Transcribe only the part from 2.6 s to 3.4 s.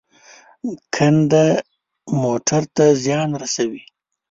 ته زیان